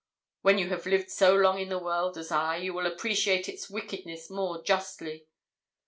When 0.41 0.57
you 0.57 0.69
have 0.69 0.87
lived 0.87 1.09
as 1.11 1.21
long 1.21 1.59
in 1.59 1.69
the 1.69 1.77
world 1.77 2.17
as 2.17 2.31
I, 2.31 2.57
you 2.57 2.73
will 2.73 2.87
appreciate 2.87 3.47
its 3.47 3.69
wickedness 3.69 4.31
more 4.31 4.63
justly.' 4.63 5.27